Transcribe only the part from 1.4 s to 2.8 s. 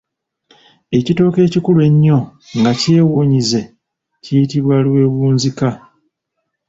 ekikula ennyo nga